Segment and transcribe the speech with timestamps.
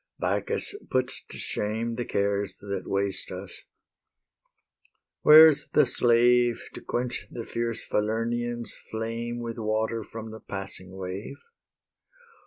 [0.17, 3.61] Bacchus puts to shame The cares that waste us.
[5.21, 11.37] Where's the slave To quench the fierce Falernian's flame With water from the passing wave?